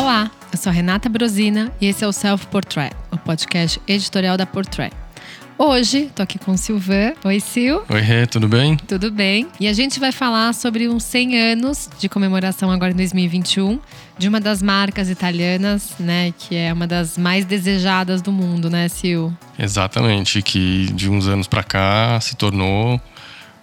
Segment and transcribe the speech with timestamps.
[0.00, 4.46] Olá, eu sou Renata Brosina e esse é o Self Portrait, o podcast editorial da
[4.46, 4.96] Portrait.
[5.58, 7.12] Hoje, tô aqui com o Silvan.
[7.22, 7.84] Oi, Sil.
[7.86, 8.78] Oi, Rê, tudo bem?
[8.78, 9.46] Tudo bem.
[9.60, 13.78] E a gente vai falar sobre uns 100 anos de comemoração agora em 2021
[14.16, 18.88] de uma das marcas italianas, né, que é uma das mais desejadas do mundo, né,
[18.88, 19.28] Sil?
[19.58, 22.98] Exatamente, que de uns anos para cá se tornou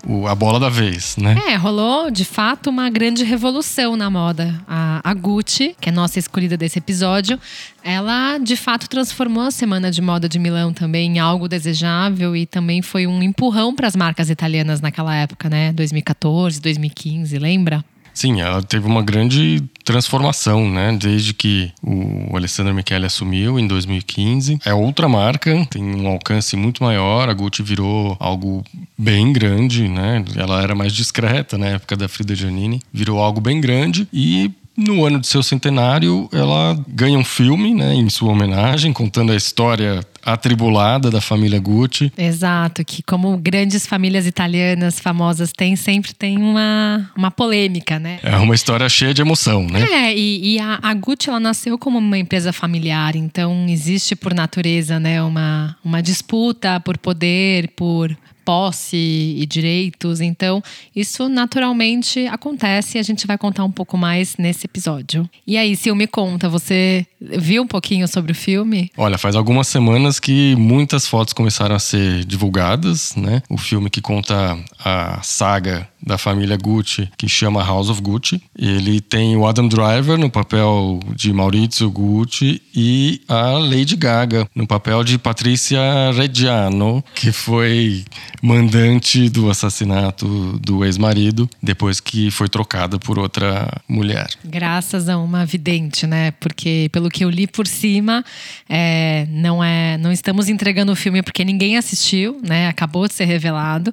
[0.08, 1.36] o, a bola da vez, né?
[1.48, 4.60] É, rolou de fato uma grande revolução na moda.
[4.66, 7.38] A, a Gucci, que é nossa escolhida desse episódio,
[7.84, 12.46] ela de fato transformou a Semana de Moda de Milão também em algo desejável e
[12.46, 15.74] também foi um empurrão para as marcas italianas naquela época, né?
[15.74, 17.84] 2014, 2015, lembra?
[18.18, 20.98] Sim, ela teve uma grande transformação, né?
[21.00, 24.58] Desde que o Alessandro Michele assumiu em 2015.
[24.66, 27.30] É outra marca, tem um alcance muito maior.
[27.30, 28.66] A Gucci virou algo
[28.98, 30.26] bem grande, né?
[30.36, 32.82] Ela era mais discreta na época da Frida Giannini.
[32.92, 37.96] Virou algo bem grande e no ano de seu centenário, ela ganha um filme, né,
[37.96, 42.12] em sua homenagem, contando a história atribulada da família Gucci.
[42.16, 48.20] Exato, que como grandes famílias italianas famosas têm, sempre tem uma, uma polêmica, né?
[48.22, 49.82] É uma história cheia de emoção, né?
[49.82, 54.34] É, e, e a, a, Gucci ela nasceu como uma empresa familiar, então existe por
[54.34, 58.16] natureza, né, uma, uma disputa por poder, por
[58.48, 60.22] posse e direitos.
[60.22, 60.64] Então,
[60.96, 65.30] isso naturalmente acontece e a gente vai contar um pouco mais nesse episódio.
[65.46, 68.90] E aí, Sil, me conta, você viu um pouquinho sobre o filme?
[68.96, 73.44] Olha, faz algumas semanas que muitas fotos começaram a ser divulgadas, né?
[73.50, 78.42] O filme que conta a saga da família Gucci, que chama House of Gucci.
[78.58, 84.66] Ele tem o Adam Driver no papel de Maurizio Gucci e a Lady Gaga no
[84.66, 85.80] papel de Patrícia
[86.14, 88.06] Reggiano, que foi
[88.42, 94.28] mandante do assassinato do ex-marido depois que foi trocada por outra mulher.
[94.44, 96.32] Graças a uma vidente, né?
[96.32, 98.24] Porque pelo que eu li por cima,
[98.70, 102.68] é, não é, não estamos entregando o filme porque ninguém assistiu, né?
[102.68, 103.92] Acabou de ser revelado.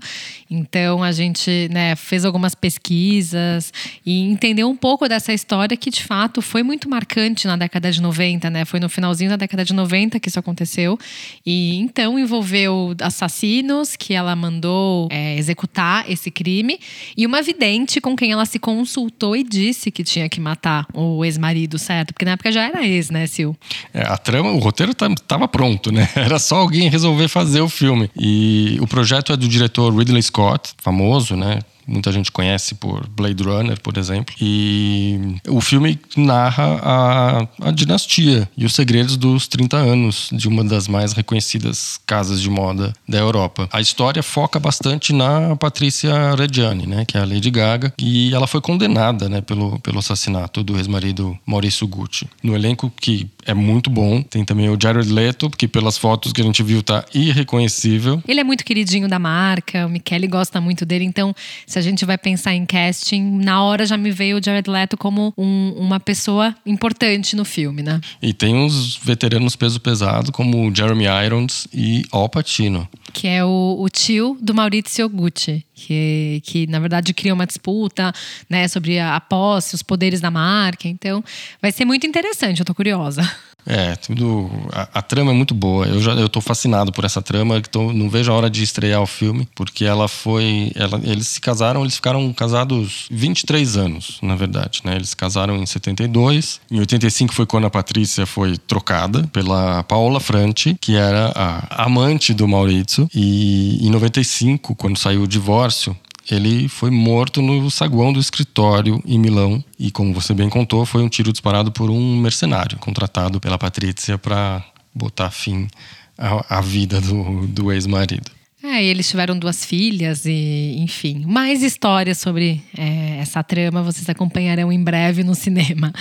[0.50, 3.72] Então a gente, né, fez algumas pesquisas
[4.04, 8.00] e entendeu um pouco dessa história que de fato foi muito marcante na década de
[8.00, 8.64] 90, né?
[8.64, 10.98] Foi no finalzinho da década de 90 que isso aconteceu.
[11.44, 16.78] E então envolveu assassinos que ela mandou é, executar esse crime
[17.16, 21.24] e uma vidente com quem ela se consultou e disse que tinha que matar o
[21.24, 22.12] ex-marido, certo?
[22.12, 23.56] Porque na época já era ex, né, Sil?
[23.92, 26.08] É, a trama, o roteiro estava tá, pronto, né?
[26.16, 28.10] Era só alguém resolver fazer o filme.
[28.18, 31.60] E o projeto é do diretor Ridley Scott, famoso, né?
[31.86, 34.34] Muita gente conhece por Blade Runner, por exemplo.
[34.40, 40.64] E o filme narra a, a dinastia e os segredos dos 30 anos de uma
[40.64, 43.68] das mais reconhecidas casas de moda da Europa.
[43.72, 48.46] A história foca bastante na Patrícia Reggiani, né, que é a Lady Gaga, e ela
[48.46, 52.28] foi condenada, né, pelo, pelo assassinato do ex-marido Maurício Gucci.
[52.42, 56.40] No elenco que é muito bom, tem também o Jared Leto, que pelas fotos que
[56.40, 58.22] a gente viu tá irreconhecível.
[58.26, 61.34] Ele é muito queridinho da marca, o Michele gosta muito dele, então
[61.66, 64.96] se a gente vai pensar em casting, na hora já me veio o Jared Leto
[64.96, 68.00] como um, uma pessoa importante no filme, né?
[68.20, 72.88] E tem uns veteranos peso pesado, como o Jeremy Irons e Al Pacino.
[73.14, 78.12] Que é o, o tio do Maurizio Gucci, que, que na verdade cria uma disputa
[78.50, 80.88] né, sobre a, a posse, os poderes da marca.
[80.88, 81.24] Então
[81.62, 83.22] vai ser muito interessante, eu tô curiosa.
[83.66, 84.50] É, tudo.
[84.72, 85.86] A, a, trama é muito boa.
[85.86, 87.60] Eu já eu tô fascinado por essa trama.
[87.62, 90.72] Tô, não vejo a hora de estrear o filme, porque ela foi.
[90.74, 94.82] Ela, eles se casaram, eles ficaram casados 23 anos, na verdade.
[94.84, 94.96] Né?
[94.96, 96.60] Eles se casaram em 72.
[96.70, 102.34] Em 85 foi quando a Patrícia foi trocada pela Paola Franti, que era a amante
[102.34, 103.08] do Maurizio.
[103.14, 105.96] E em 95, quando saiu o divórcio,
[106.30, 109.62] ele foi morto no saguão do escritório em Milão.
[109.78, 114.16] E como você bem contou, foi um tiro disparado por um mercenário contratado pela Patrícia
[114.16, 114.64] para
[114.94, 115.68] botar fim
[116.16, 118.30] à, vida do, do ex-marido.
[118.66, 124.08] É, e eles tiveram duas filhas e, enfim, mais histórias sobre é, essa trama vocês
[124.08, 125.92] acompanharão em breve no cinema.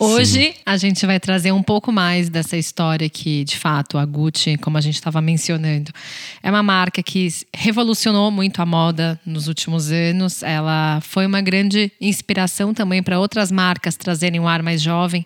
[0.00, 0.54] Hoje Sim.
[0.66, 4.76] a gente vai trazer um pouco mais dessa história que, de fato, a Gucci, como
[4.76, 5.92] a gente estava mencionando,
[6.42, 10.42] é uma marca que revolucionou muito a moda nos últimos anos.
[10.42, 15.24] Ela foi uma grande inspiração também para outras marcas trazerem um ar mais jovem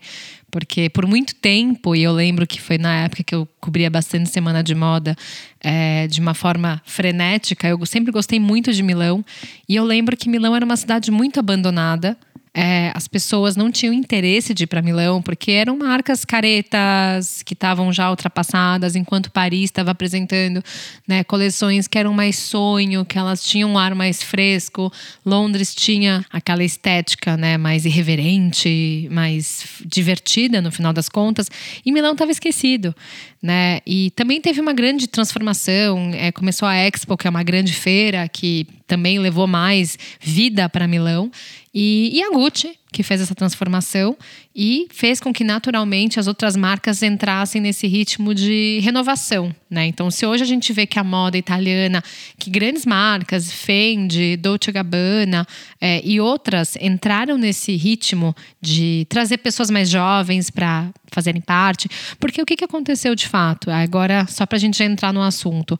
[0.52, 4.28] porque por muito tempo, e eu lembro que foi na época que eu cobria bastante
[4.28, 5.16] semana de moda
[5.58, 9.24] é, de uma forma frenética, eu sempre gostei muito de Milão.
[9.66, 12.18] E eu lembro que Milão era uma cidade muito abandonada.
[12.54, 17.54] É, as pessoas não tinham interesse de ir para Milão, porque eram marcas caretas que
[17.54, 20.62] estavam já ultrapassadas, enquanto Paris estava apresentando
[21.08, 24.92] né, coleções que eram mais sonho, que elas tinham um ar mais fresco.
[25.24, 31.50] Londres tinha aquela estética né, mais irreverente, mais divertida no final das contas,
[31.84, 32.94] e Milão estava esquecido.
[33.42, 33.80] Né?
[33.84, 36.12] E também teve uma grande transformação.
[36.14, 40.86] É, começou a Expo, que é uma grande feira que também levou mais vida para
[40.86, 41.30] Milão.
[41.74, 44.16] E, e a Gucci, que fez essa transformação
[44.54, 49.86] e fez com que naturalmente as outras marcas entrassem nesse ritmo de renovação, né?
[49.86, 52.04] Então, se hoje a gente vê que a moda italiana,
[52.38, 55.46] que grandes marcas, Fendi, Dolce Gabbana
[55.80, 61.88] é, e outras entraram nesse ritmo de trazer pessoas mais jovens para fazerem parte,
[62.18, 63.70] porque o que, que aconteceu de fato?
[63.70, 65.78] Agora, só para a gente entrar no assunto,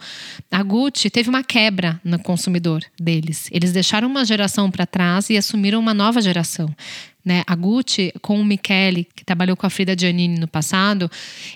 [0.51, 3.49] a Gucci teve uma quebra no consumidor deles.
[3.51, 6.69] Eles deixaram uma geração para trás e assumiram uma nova geração.
[7.25, 7.45] Né?
[7.47, 11.11] A Gucci, com o Michele, que trabalhou com a Frida Giannini no passado,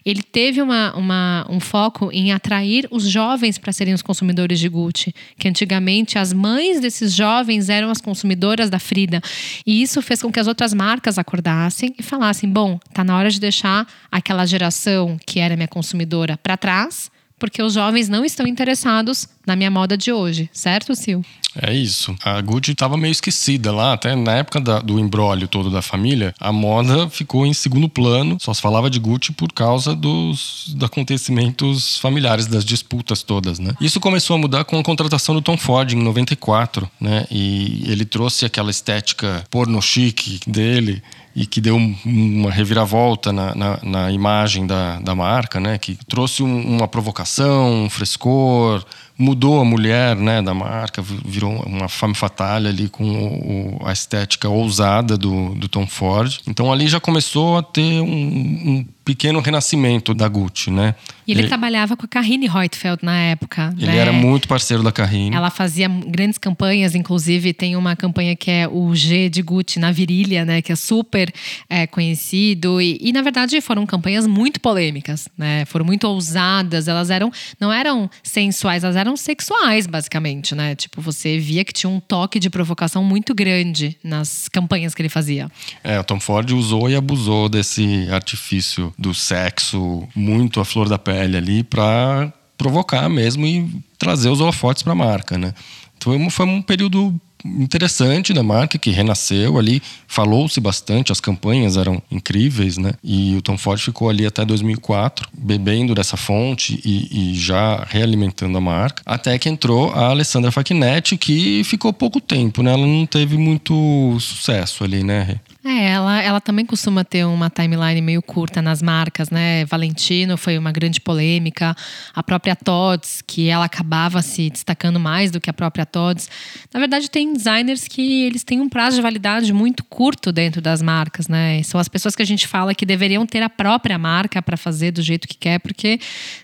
[0.04, 4.68] ele teve uma, uma, um foco em atrair os jovens para serem os consumidores de
[4.68, 5.12] Gucci.
[5.36, 9.20] Que antigamente as mães desses jovens eram as consumidoras da Frida.
[9.66, 13.30] E isso fez com que as outras marcas acordassem e falassem: bom, tá na hora
[13.30, 18.46] de deixar aquela geração que era minha consumidora para trás porque os jovens não estão
[18.46, 21.20] interessados na minha moda de hoje, certo, Sil?
[21.62, 22.14] É isso.
[22.22, 26.34] A Gucci estava meio esquecida lá, até na época da, do embrólio todo da família,
[26.38, 30.84] a moda ficou em segundo plano, só se falava de Gucci por causa dos, dos
[30.84, 33.74] acontecimentos familiares, das disputas todas, né?
[33.80, 37.26] Isso começou a mudar com a contratação do Tom Ford em 94, né?
[37.30, 41.02] E ele trouxe aquela estética porno chique dele,
[41.36, 45.76] e que deu uma reviravolta na, na, na imagem da, da marca, né?
[45.76, 48.82] Que trouxe um, uma provocação, um frescor,
[49.18, 54.48] mudou a mulher, né, da marca, virou uma femme fatale ali com o, a estética
[54.48, 56.40] ousada do, do Tom Ford.
[56.46, 60.96] Então ali já começou a ter um, um pequeno renascimento da Gucci, né?
[61.24, 63.72] E ele, ele, trabalhava com a Carine Reutfeld na época.
[63.78, 63.98] Ele né?
[63.98, 65.34] era muito parceiro da Carine.
[65.34, 69.92] Ela fazia grandes campanhas, inclusive tem uma campanha que é o G de Gucci na
[69.92, 70.60] virilha, né?
[70.60, 71.32] Que é super
[71.70, 72.80] é, conhecido.
[72.80, 75.64] E, e, na verdade foram campanhas muito polêmicas, né?
[75.66, 76.88] Foram muito ousadas.
[76.88, 77.30] Elas eram,
[77.60, 80.74] não eram sensuais, elas eram sexuais, basicamente, né?
[80.74, 85.10] Tipo, você via que tinha um toque de provocação muito grande nas campanhas que ele
[85.10, 85.50] fazia.
[85.84, 90.98] É, o Tom Ford usou e abusou desse artifício do sexo muito à flor da
[90.98, 93.68] pele ali para provocar mesmo e
[93.98, 95.52] trazer os holofotes para a marca, né?
[95.98, 97.14] Então foi um período
[97.44, 102.92] interessante da marca que renasceu ali, falou-se bastante, as campanhas eram incríveis, né?
[103.02, 108.56] E o Tom Ford ficou ali até 2004, bebendo dessa fonte e, e já realimentando
[108.58, 112.72] a marca, até que entrou a Alessandra Facchinetti, que ficou pouco tempo, né?
[112.72, 115.40] Ela não teve muito sucesso ali, né?
[115.68, 119.64] É, ela, ela também costuma ter uma timeline meio curta nas marcas, né?
[119.64, 121.74] Valentino foi uma grande polêmica.
[122.14, 126.30] A própria Todds, que ela acabava se destacando mais do que a própria Todds.
[126.72, 130.80] Na verdade, tem designers que eles têm um prazo de validade muito curto dentro das
[130.80, 131.60] marcas, né?
[131.64, 134.92] São as pessoas que a gente fala que deveriam ter a própria marca para fazer
[134.92, 135.98] do jeito que quer, porque,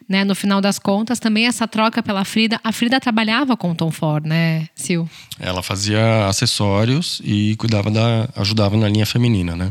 [0.08, 3.74] né, no final das contas, também essa troca pela Frida, a Frida trabalhava com o
[3.76, 5.06] Tom Ford, né, Sil?
[5.42, 9.70] Ela fazia acessórios e cuidava da ajudava na linha feminina, né?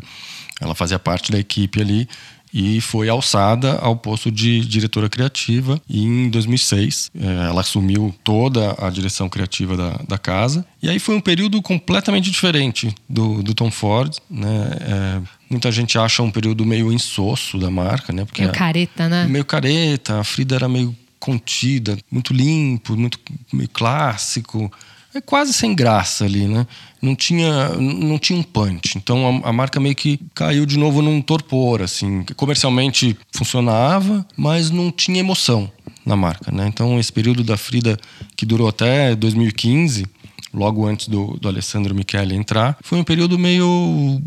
[0.60, 2.08] Ela fazia parte da equipe ali
[2.54, 8.76] e foi alçada ao posto de diretora criativa e em 2006 eh, ela assumiu toda
[8.78, 10.66] a direção criativa da, da casa.
[10.84, 14.72] E aí foi um período completamente diferente do, do Tom Ford né?
[14.82, 18.26] É, muita gente acha um período meio insosso da marca né?
[18.26, 19.26] Porque meio careta né?
[19.28, 23.18] Meio careta a Frida era meio contida muito limpo muito
[23.54, 24.70] meio clássico
[25.14, 26.66] é quase sem graça ali, né?
[27.02, 28.98] Não tinha, não tinha um punch.
[28.98, 32.24] Então a, a, marca meio que caiu de novo num torpor, assim.
[32.36, 35.72] Comercialmente funcionava, mas não tinha emoção
[36.06, 36.68] na marca, né?
[36.68, 37.98] Então esse período da Frida
[38.36, 40.06] que durou até 2015
[40.54, 44.22] logo antes do, do Alessandro Michele entrar, foi um período meio,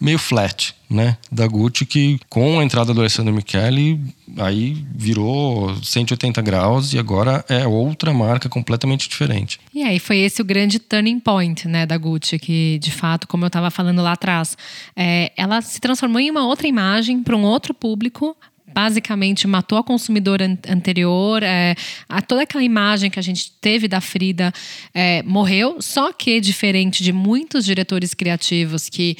[0.00, 1.16] meio flat, né?
[1.30, 4.00] Da Gucci, que com a entrada do Alessandro Michele,
[4.38, 9.60] aí virou 180 graus e agora é outra marca completamente diferente.
[9.74, 13.44] E aí foi esse o grande turning point, né, da Gucci, que de fato, como
[13.44, 14.56] eu estava falando lá atrás,
[14.96, 18.36] é, ela se transformou em uma outra imagem para um outro público,
[18.74, 21.76] basicamente matou a consumidora anterior, é,
[22.08, 24.52] a, toda aquela imagem que a gente teve da Frida
[24.92, 29.16] é, morreu, só que diferente de muitos diretores criativos que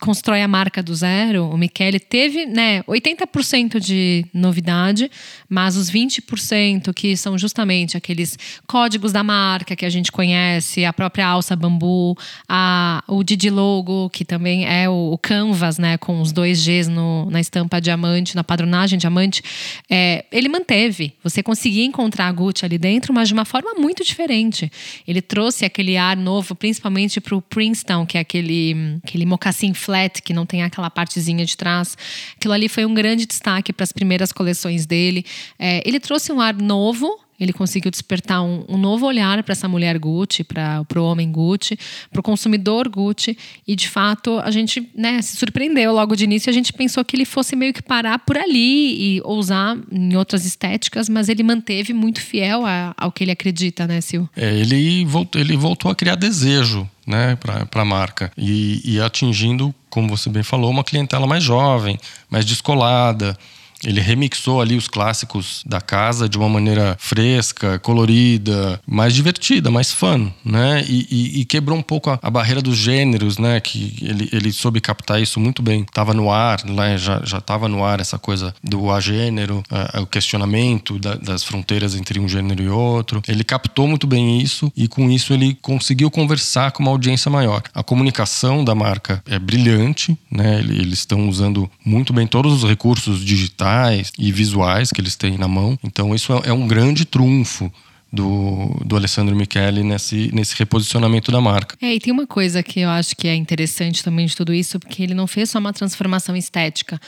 [0.00, 5.10] constrói a marca do zero, o Michele teve né, 80% de novidade,
[5.48, 10.92] mas os 20% que são justamente aqueles códigos da marca que a gente conhece, a
[10.92, 12.16] própria alça bambu,
[12.48, 16.88] a, o Didi Logo, que também é o, o Canvas, né, com os dois Gs
[16.88, 19.42] no, na estampa diamante, na padronagem diamante,
[19.90, 21.12] é, ele manteve.
[21.22, 24.72] Você conseguia encontrar a Gucci ali dentro, mas de uma forma muito diferente.
[25.06, 30.22] Ele trouxe aquele ar novo, principalmente para o Princeton, que é aquele, aquele mocassim flat,
[30.22, 31.96] que não tem aquela partezinha de trás.
[32.36, 35.24] Aquilo ali foi um grande destaque para as primeiras coleções dele.
[35.58, 39.66] É, ele trouxe um ar novo ele conseguiu despertar um, um novo olhar para essa
[39.66, 41.78] mulher Gucci, para o homem Gucci,
[42.12, 43.36] para o consumidor Gucci.
[43.66, 46.50] E, de fato, a gente né, se surpreendeu logo de início.
[46.50, 50.44] A gente pensou que ele fosse meio que parar por ali e ousar em outras
[50.44, 54.28] estéticas, mas ele manteve muito fiel a, ao que ele acredita, né, Sil?
[54.36, 59.74] É, ele, voltou, ele voltou a criar desejo né, para a marca e, e atingindo,
[59.90, 61.98] como você bem falou, uma clientela mais jovem,
[62.30, 63.36] mais descolada.
[63.84, 69.92] Ele remixou ali os clássicos da casa de uma maneira fresca, colorida, mais divertida, mais
[69.92, 70.84] fun, né?
[70.86, 73.58] E, e, e quebrou um pouco a, a, barreira dos gêneros, né?
[73.60, 75.84] Que ele, ele soube captar isso muito bem.
[75.92, 76.98] Tava no ar, né?
[76.98, 79.62] já, já tava no ar essa coisa do agênero,
[80.00, 83.22] o questionamento da, das fronteiras entre um gênero e outro.
[83.26, 87.62] Ele captou muito bem isso e com isso ele conseguiu conversar com uma audiência maior.
[87.74, 90.60] A comunicação da marca é brilhante, né?
[90.60, 93.69] Eles estão usando muito bem todos os recursos digitais
[94.18, 95.78] e visuais que eles têm na mão.
[95.82, 97.72] Então, isso é, é um grande trunfo
[98.12, 101.76] do, do Alessandro Michele nesse, nesse reposicionamento da marca.
[101.80, 104.80] É, e tem uma coisa que eu acho que é interessante também de tudo isso,
[104.80, 107.00] porque ele não fez só uma transformação estética,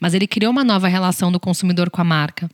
[0.00, 2.48] mas ele criou uma nova relação do consumidor com a marca.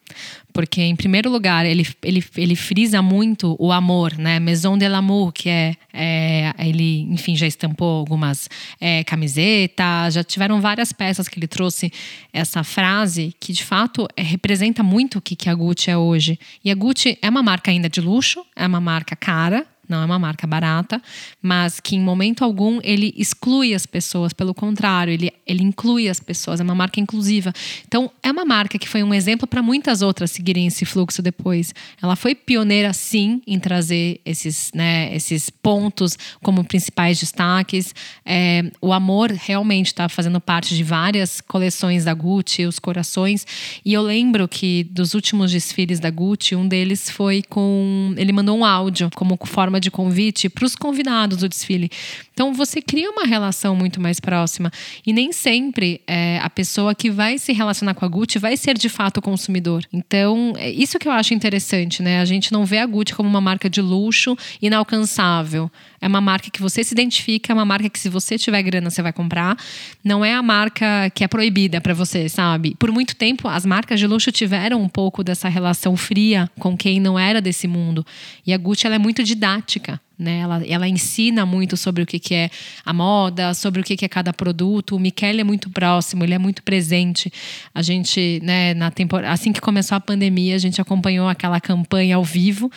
[0.53, 4.39] Porque, em primeiro lugar, ele, ele, ele frisa muito o amor, né?
[4.39, 8.49] Maison de l'amour, que é, é, Ele, enfim, já estampou algumas
[8.81, 11.93] é, camisetas, já tiveram várias peças que ele trouxe
[12.33, 16.39] essa frase, que de fato é, representa muito o que, que a Gucci é hoje.
[16.65, 20.05] E a Gucci é uma marca ainda de luxo, é uma marca cara, não é
[20.05, 21.03] uma marca barata,
[21.41, 26.19] mas que em momento algum ele exclui as pessoas, pelo contrário, ele, ele inclui as
[26.19, 27.53] pessoas, é uma marca inclusiva.
[27.87, 31.75] Então, é uma marca que foi um exemplo para muitas outras seguirem esse fluxo depois.
[32.01, 37.95] Ela foi pioneira, sim, em trazer esses, né, esses pontos como principais destaques.
[38.25, 43.47] É, o amor realmente está fazendo parte de várias coleções da Gucci, os corações.
[43.85, 48.15] E eu lembro que dos últimos desfiles da Gucci, um deles foi com.
[48.17, 51.91] Ele mandou um áudio como forma de convite para os convidados do desfile.
[52.33, 54.71] Então você cria uma relação muito mais próxima.
[55.07, 58.79] E nem sempre é, a pessoa que vai se relacionar com a Gucci vai ser
[58.79, 59.85] de fato o consumidor.
[59.93, 62.21] Então, é isso que eu acho interessante, né?
[62.21, 65.71] A gente não vê a Gucci como uma marca de luxo inalcançável.
[66.03, 68.91] É uma marca que você se identifica, é uma marca que se você tiver grana
[68.91, 69.57] você vai comprar.
[70.03, 72.75] Não é a marca que é proibida para você, sabe?
[72.77, 76.99] Por muito tempo as marcas de luxo tiveram um pouco dessa relação fria com quem
[76.99, 78.05] não era desse mundo.
[78.45, 80.01] E a Gucci ela é muito didática.
[80.19, 80.41] Né?
[80.41, 82.51] Ela, ela ensina muito sobre o que, que é
[82.85, 84.97] a moda, sobre o que, que é cada produto.
[84.97, 87.33] O Michele é muito próximo, ele é muito presente.
[87.75, 92.17] A gente, né, na temporada, assim que começou a pandemia, a gente acompanhou aquela campanha
[92.17, 92.71] ao vivo.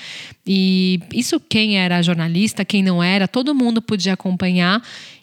[0.46, 4.82] E isso quem era jornalista, quem não era, todo mundo podia acompanhar.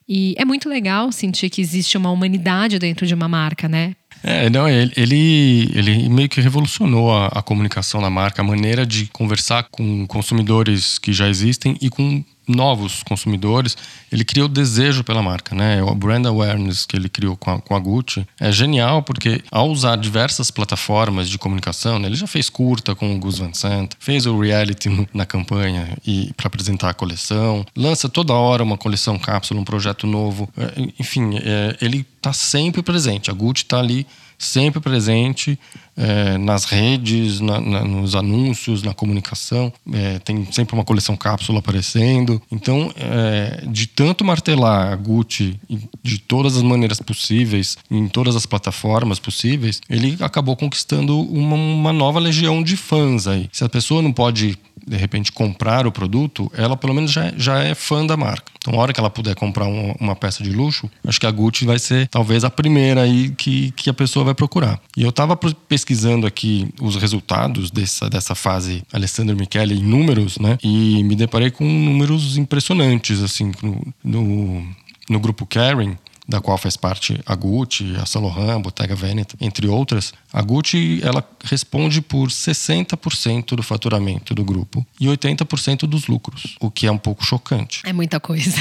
[0.09, 3.95] E é muito legal sentir que existe uma humanidade dentro de uma marca, né?
[4.23, 8.87] É, não, ele, ele, ele meio que revolucionou a, a, comunicação da marca, a maneira
[8.87, 13.77] de conversar com consumidores que já existem e com novos consumidores.
[14.11, 15.83] Ele criou desejo pela marca, né?
[15.83, 19.71] O brand awareness que ele criou com a, com a Gucci é genial porque ao
[19.71, 23.93] usar diversas plataformas de comunicação, né, ele já fez curta com o Gus Van Sant,
[23.99, 29.19] fez o reality na campanha e para apresentar a coleção, lança toda hora uma coleção
[29.19, 30.49] cápsula, um projeto novo.
[30.57, 33.31] É, enfim, é, ele está sempre presente.
[33.31, 34.07] A Gucci está ali
[34.45, 35.59] sempre presente
[35.97, 39.73] é, nas redes, na, na, nos anúncios, na comunicação.
[39.93, 42.41] É, tem sempre uma coleção cápsula aparecendo.
[42.51, 45.61] Então, é, de tanto martelar a Gucci
[46.03, 51.93] de todas as maneiras possíveis, em todas as plataformas possíveis, ele acabou conquistando uma, uma
[51.93, 53.49] nova legião de fãs aí.
[53.53, 57.63] Se a pessoa não pode de repente comprar o produto, ela pelo menos já, já
[57.63, 58.53] é fã da marca.
[58.59, 61.31] Então, a hora que ela puder comprar uma, uma peça de luxo, acho que a
[61.31, 64.81] Gucci vai ser talvez a primeira aí que, que a pessoa vai procurar.
[64.97, 70.59] E eu estava pesquisando aqui os resultados dessa, dessa fase Alessandro Michele em números, né?
[70.63, 74.67] E me deparei com números impressionantes, assim, no, no,
[75.09, 79.37] no grupo Karen da qual faz parte a Gucci, a Saint Laurent, a Bottega Veneta,
[79.41, 86.07] entre outras, a Gucci ela responde por 60% do faturamento do grupo e 80% dos
[86.07, 87.83] lucros, o que é um pouco chocante.
[87.85, 88.57] É muita coisa.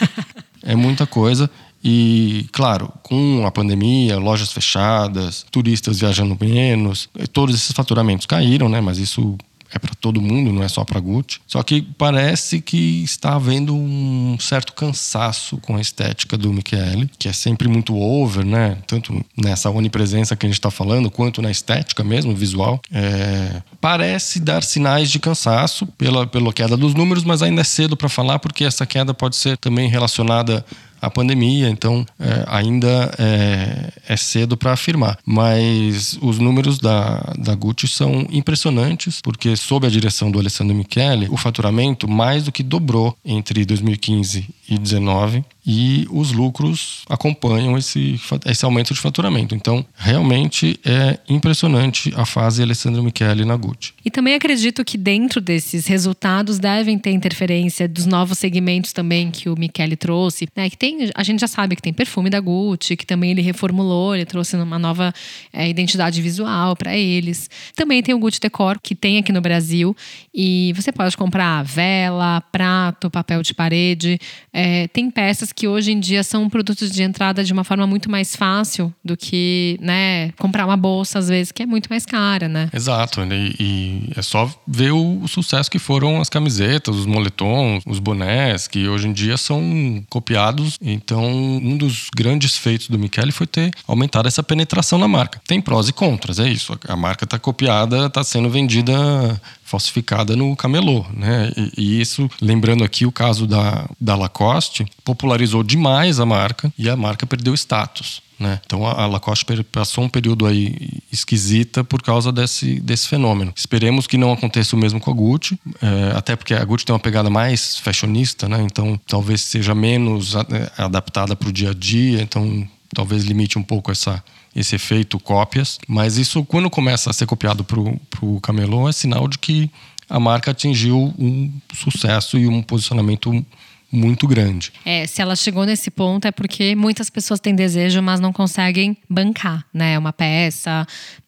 [0.62, 1.50] é muita coisa
[1.84, 8.80] E, claro, com a pandemia, lojas fechadas, turistas viajando menos, todos esses faturamentos caíram, né?
[8.80, 9.36] Mas isso
[9.74, 11.40] é para todo mundo, não é só para Gucci.
[11.46, 17.28] Só que parece que está havendo um certo cansaço com a estética do Michele, que
[17.28, 18.78] é sempre muito over, né?
[18.86, 22.80] Tanto nessa onipresença que a gente está falando, quanto na estética mesmo, visual.
[22.92, 23.62] É...
[23.80, 28.08] Parece dar sinais de cansaço pela, pela queda dos números, mas ainda é cedo para
[28.08, 30.64] falar, porque essa queda pode ser também relacionada
[31.02, 35.18] a pandemia, então é, ainda é, é cedo para afirmar.
[35.26, 41.26] Mas os números da, da Gucci são impressionantes, porque sob a direção do Alessandro Michele,
[41.28, 48.20] o faturamento mais do que dobrou entre 2015 e 2019 e os lucros acompanham esse,
[48.46, 49.54] esse aumento de faturamento.
[49.54, 53.94] Então, realmente é impressionante a fase Alessandro Michele na Gucci.
[54.04, 59.48] E também acredito que dentro desses resultados devem ter interferência dos novos segmentos também que
[59.48, 60.68] o Michele trouxe, né?
[60.68, 64.16] Que tem, a gente já sabe que tem perfume da Gucci, que também ele reformulou,
[64.16, 65.14] ele trouxe uma nova
[65.52, 67.48] é, identidade visual para eles.
[67.76, 69.96] Também tem o Gucci Decor, que tem aqui no Brasil,
[70.34, 74.18] e você pode comprar vela, prato, papel de parede,
[74.52, 74.61] é,
[74.92, 78.36] tem peças que hoje em dia são produtos de entrada de uma forma muito mais
[78.36, 82.68] fácil do que, né, comprar uma bolsa às vezes que é muito mais cara, né?
[82.72, 87.98] Exato, e, e é só ver o, sucesso que foram as camisetas, os moletons, os
[87.98, 90.76] bonés, que hoje em dia são copiados.
[90.80, 95.40] Então, um dos grandes feitos do Michele foi ter aumentado essa penetração na marca.
[95.46, 96.78] Tem prós e contras, é isso.
[96.86, 99.40] A marca está copiada, está sendo vendida
[99.72, 101.50] falsificada no camelô, né?
[101.56, 106.90] E, e, isso, lembrando aqui o caso da, da Lacoste, popularizou demais a marca e
[106.90, 108.20] a marca perdeu status.
[108.38, 108.60] Né?
[108.66, 113.52] Então a Lacoste passou um período aí esquisita por causa desse, desse fenômeno.
[113.56, 116.92] Esperemos que não aconteça o mesmo com a Gucci, é, até porque a Gucci tem
[116.92, 118.60] uma pegada mais fashionista, né?
[118.62, 120.34] Então talvez seja menos
[120.76, 124.22] adaptada para o dia a dia, então talvez limite um pouco essa
[124.54, 129.26] esse efeito cópias, mas isso quando começa a ser copiado para o camelô é sinal
[129.26, 129.70] de que
[130.08, 133.44] a marca atingiu um sucesso e um posicionamento
[133.90, 134.72] muito grande.
[134.84, 138.96] É, se ela chegou nesse ponto é porque muitas pessoas têm desejo, mas não conseguem
[139.08, 139.98] bancar, né?
[139.98, 140.86] Uma peça.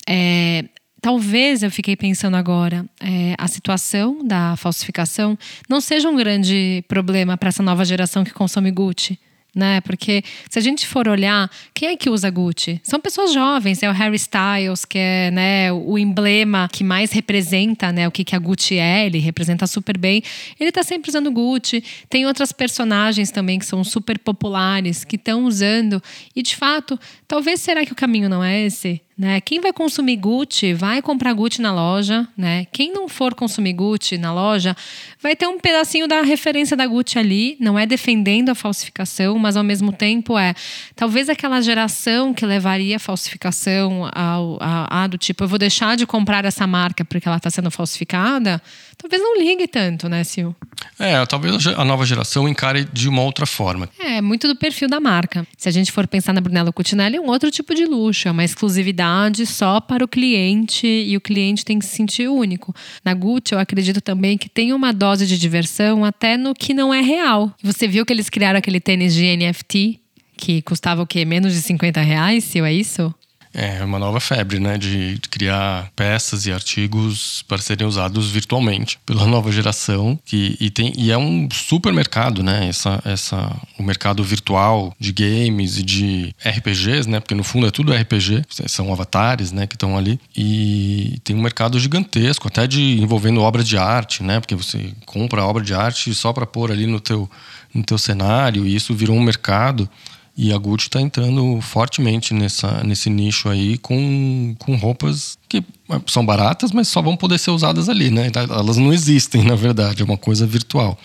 [0.08, 0.64] É,
[1.00, 5.38] talvez eu fiquei pensando agora, é, a situação da falsificação
[5.68, 9.18] não seja um grande problema para essa nova geração que consome Gucci
[9.54, 9.80] né?
[9.82, 12.80] Porque se a gente for olhar, quem é que usa Gucci?
[12.82, 17.92] São pessoas jovens, é o Harry Styles, que é né, o emblema que mais representa
[17.92, 20.22] né, o que, que a Gucci é, ele representa super bem.
[20.58, 21.82] Ele está sempre usando Gucci.
[22.08, 26.02] Tem outras personagens também que são super populares, que estão usando.
[26.34, 26.98] E de fato,
[27.34, 29.00] talvez será que o caminho não é esse?
[29.16, 29.40] Né?
[29.40, 32.66] Quem vai consumir Gucci vai comprar Gucci na loja, né?
[32.72, 34.76] Quem não for consumir Gucci na loja
[35.20, 39.56] vai ter um pedacinho da referência da Gucci ali, não é defendendo a falsificação, mas
[39.56, 40.52] ao mesmo tempo é
[40.96, 45.96] talvez aquela geração que levaria a falsificação ao, a, a do tipo eu vou deixar
[45.96, 48.60] de comprar essa marca porque ela está sendo falsificada,
[48.96, 50.50] talvez não ligue tanto, né, Sil?
[50.98, 53.88] É, talvez a nova geração encare de uma outra forma.
[53.98, 55.46] É, muito do perfil da marca.
[55.56, 58.30] Se a gente for pensar na Brunello Cucinelli, é um outro tipo de luxo, é
[58.30, 62.74] uma exclusividade só para o cliente e o cliente tem que se sentir único.
[63.02, 66.92] Na Gucci, eu acredito também que tem uma dose de diversão até no que não
[66.92, 67.54] é real.
[67.62, 70.00] Você viu que eles criaram aquele tênis de NFT
[70.36, 71.24] que custava o quê?
[71.24, 73.14] Menos de 50 reais, Sil, é isso?
[73.54, 74.76] É uma nova febre, né?
[74.76, 80.18] De, criar peças e artigos para serem usados virtualmente pela nova geração.
[80.24, 82.68] Que, e, tem, e é um supermercado, né?
[82.68, 87.20] Essa, essa, o mercado virtual de games e de RPGs, né?
[87.20, 89.66] Porque no fundo é tudo RPG, são avatares, né?
[89.66, 90.18] Que estão ali.
[90.36, 94.40] E tem um mercado gigantesco, até de envolvendo obra de arte, né?
[94.40, 97.30] Porque você compra obra de arte só para pôr ali no teu,
[97.72, 99.88] no teu cenário, e isso virou um mercado.
[100.36, 105.62] E a Gucci está entrando fortemente nessa, nesse nicho aí com, com roupas que
[106.08, 108.32] são baratas, mas só vão poder ser usadas ali, né?
[108.34, 110.98] Elas não existem, na verdade, é uma coisa virtual.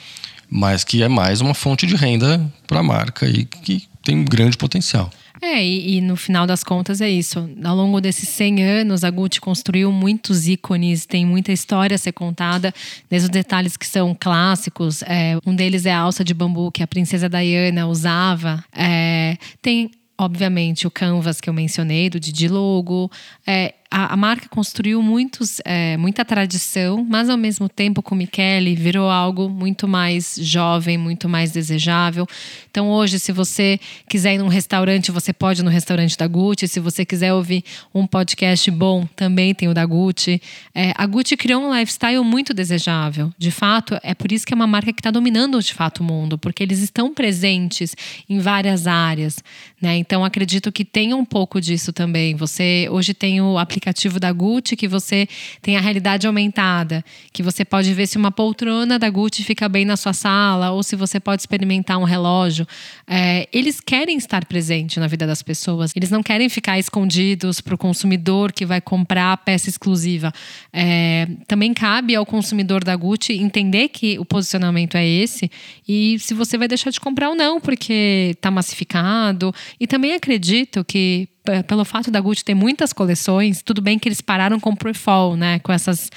[0.49, 4.57] Mas que é mais uma fonte de renda para a marca e que tem grande
[4.57, 5.11] potencial.
[5.41, 7.49] É, e, e, no final das contas é isso.
[7.63, 12.11] Ao longo desses 100 anos, a Gucci construiu muitos ícones, tem muita história a ser
[12.11, 12.73] contada,
[13.09, 15.01] desde os detalhes que são clássicos.
[15.03, 18.63] É, um deles é a alça de bambu que a princesa Diana usava.
[18.75, 23.09] É, tem obviamente, o canvas que eu mencionei, do Didi Logo.
[23.47, 28.75] É, a, a marca construiu muitos, é, muita tradição, mas ao mesmo tempo com Michele
[28.75, 32.27] virou algo muito mais jovem, muito mais desejável.
[32.69, 36.67] Então hoje, se você quiser ir num restaurante, você pode ir no restaurante da Gucci.
[36.67, 40.39] Se você quiser ouvir um podcast bom, também tem o da Gucci.
[40.75, 43.33] É, a Gucci criou um lifestyle muito desejável.
[43.39, 46.03] De fato, é por isso que é uma marca que está dominando de fato o
[46.03, 47.95] mundo, porque eles estão presentes
[48.29, 49.37] em várias áreas.
[49.81, 49.97] Né?
[49.97, 52.35] Então acredito que tem um pouco disso também.
[52.35, 53.78] Você hoje tem o aplicativo
[54.19, 55.27] da Gucci que você
[55.61, 59.85] tem a realidade aumentada, que você pode ver se uma poltrona da Gucci fica bem
[59.85, 62.67] na sua sala ou se você pode experimentar um relógio.
[63.07, 65.91] É, eles querem estar presente na vida das pessoas.
[65.95, 70.31] Eles não querem ficar escondidos para o consumidor que vai comprar a peça exclusiva.
[70.71, 75.49] É, também cabe ao consumidor da Gucci entender que o posicionamento é esse
[75.87, 79.53] e se você vai deixar de comprar ou não, porque está massificado.
[79.79, 81.27] E também acredito que
[81.67, 85.35] pelo fato da Gucci ter muitas coleções, tudo bem que eles pararam com o pre-fall,
[85.35, 85.59] né?
[85.59, 86.09] Com essas,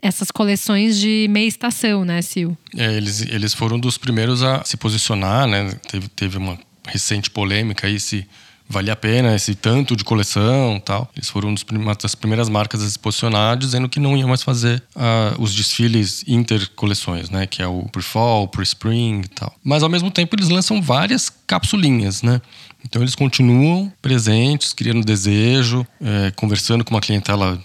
[0.00, 2.56] essas coleções de meia estação, né, Sil?
[2.76, 5.72] É, eles, eles foram dos primeiros a se posicionar, né?
[5.90, 8.26] Teve, teve uma recente polêmica aí se
[8.68, 11.10] valia a pena esse tanto de coleção tal.
[11.16, 14.82] Eles foram uma das primeiras marcas a se posicionar dizendo que não iam mais fazer
[14.94, 17.46] uh, os desfiles intercoleções, né?
[17.46, 19.54] Que é o pre-fall, pre-spring e tal.
[19.64, 22.40] Mas ao mesmo tempo eles lançam várias capsulinhas, né?
[22.84, 27.58] Então eles continuam presentes, criando desejo, é, conversando com uma clientela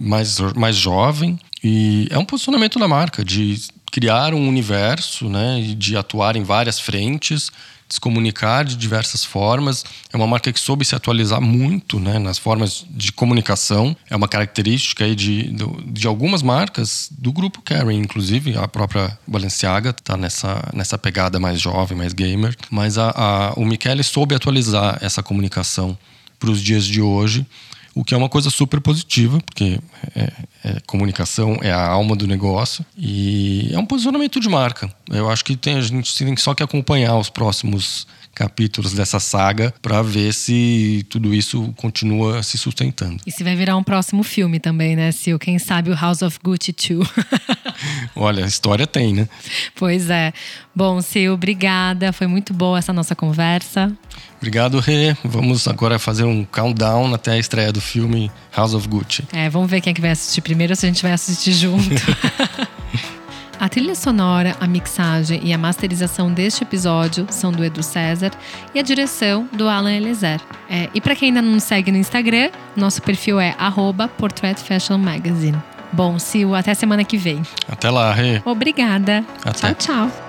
[0.00, 1.38] mais, mais jovem.
[1.62, 6.78] E é um posicionamento da marca de criar um universo, né, de atuar em várias
[6.78, 7.50] frentes,
[7.88, 9.84] se comunicar de diversas formas.
[10.12, 13.96] É uma marca que soube se atualizar muito né, nas formas de comunicação.
[14.10, 15.54] É uma característica aí de,
[15.86, 21.60] de, algumas marcas do grupo Karen, inclusive a própria Balenciaga está nessa, nessa pegada mais
[21.60, 22.54] jovem, mais gamer.
[22.70, 25.96] Mas a, a, o Michele soube atualizar essa comunicação
[26.38, 27.46] para os dias de hoje
[27.94, 29.80] o que é uma coisa super positiva, porque
[30.14, 30.32] é,
[30.64, 34.92] é, comunicação é a alma do negócio e é um posicionamento de marca.
[35.10, 38.06] Eu acho que tem, a gente tem só que acompanhar os próximos
[38.38, 43.16] capítulos dessa saga para ver se tudo isso continua se sustentando.
[43.26, 45.36] E se vai virar um próximo filme também, né, Sil?
[45.40, 47.08] Quem sabe o House of Gucci 2.
[48.14, 49.28] Olha, a história tem, né?
[49.74, 50.32] Pois é.
[50.74, 52.12] Bom, Sil, obrigada.
[52.12, 53.92] Foi muito boa essa nossa conversa.
[54.36, 55.16] Obrigado, Rê.
[55.24, 59.24] Vamos agora fazer um countdown até a estreia do filme House of Gucci.
[59.32, 61.88] É, vamos ver quem é que vai assistir primeiro, se a gente vai assistir junto.
[63.60, 68.30] A trilha sonora, a mixagem e a masterização deste episódio são do Edu César
[68.72, 70.40] e a direção do Alan Elezer.
[70.70, 73.56] É, e para quem ainda não nos segue no Instagram, nosso perfil é
[74.16, 75.58] @portraitfashionmagazine.
[75.92, 77.42] Bom, Sil, até semana que vem.
[77.68, 78.40] Até lá, Rê.
[78.44, 79.24] Obrigada.
[79.44, 79.74] Até.
[79.74, 80.27] Tchau, tchau.